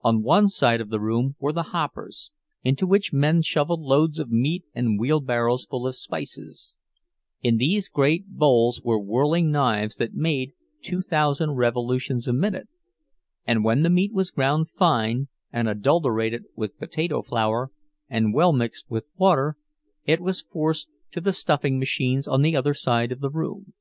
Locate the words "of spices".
5.86-6.76